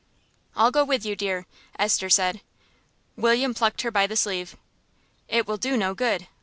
[0.55, 1.45] "I'll go with you, dear,"
[1.77, 2.41] Esther said.
[3.15, 4.57] William plucked her by the sleeve.
[5.27, 6.25] "It will do no good.